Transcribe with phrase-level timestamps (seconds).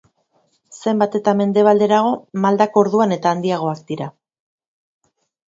[0.77, 2.15] Zenbat eta mendebalderago,
[2.47, 4.11] maldak orduan eta handiagoak dira.